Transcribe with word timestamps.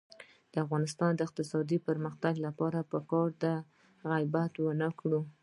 د 0.51 0.53
افغانستان 0.65 1.11
د 1.15 1.19
اقتصادي 1.27 1.77
پرمختګ 1.87 2.33
لپاره 2.45 2.79
پکار 2.91 3.29
ده 3.43 3.55
چې 3.99 4.05
غیبت 4.11 4.53
ونکړو. 4.59 5.21